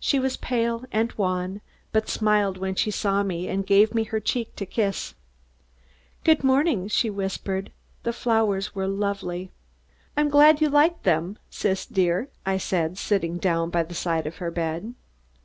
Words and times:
She 0.00 0.18
was 0.18 0.36
pale 0.36 0.84
and 0.90 1.12
wan, 1.12 1.60
but 1.92 2.08
smiled 2.08 2.58
when 2.58 2.74
she 2.74 2.90
saw 2.90 3.22
me 3.22 3.46
and 3.46 3.64
gave 3.64 3.94
me 3.94 4.02
her 4.02 4.18
cheek 4.18 4.56
to 4.56 4.66
kiss. 4.66 5.14
"Good 6.24 6.42
morning," 6.42 6.88
she 6.88 7.08
whispered. 7.08 7.70
"The 8.02 8.12
flowers 8.12 8.74
were 8.74 8.88
lovely." 8.88 9.52
"I'm 10.16 10.28
glad 10.28 10.60
you 10.60 10.68
liked 10.68 11.04
them, 11.04 11.38
Sis, 11.50 11.86
dear," 11.86 12.30
I 12.44 12.56
said, 12.58 12.98
sitting 12.98 13.38
down 13.38 13.70
by 13.70 13.84
the 13.84 13.94
side 13.94 14.26
of 14.26 14.38
her 14.38 14.50
bed. 14.50 14.94